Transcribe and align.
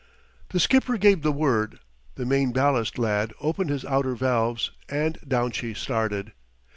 The 0.49 0.59
skipper 0.59 0.97
gave 0.97 1.21
the 1.21 1.31
word, 1.31 1.77
the 2.15 2.25
main 2.25 2.51
ballast 2.53 2.97
lad 2.97 3.33
opened 3.39 3.69
his 3.69 3.85
outer 3.85 4.15
valves, 4.15 4.71
and 4.89 5.19
down 5.27 5.51
she 5.51 5.75
started. 5.75 6.31